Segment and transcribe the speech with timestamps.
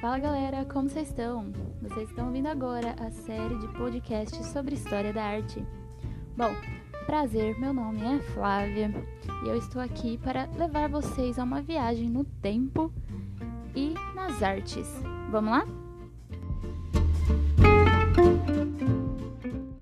[0.00, 1.50] Fala galera, como vocês estão?
[1.80, 5.64] Vocês estão ouvindo agora a série de podcasts sobre história da arte.
[6.36, 6.54] Bom,
[7.06, 8.92] prazer, meu nome é Flávia
[9.42, 12.92] e eu estou aqui para levar vocês a uma viagem no tempo
[13.74, 14.86] e nas artes.
[15.30, 15.85] Vamos lá?